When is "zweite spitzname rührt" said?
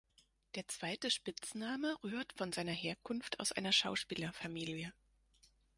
0.67-2.33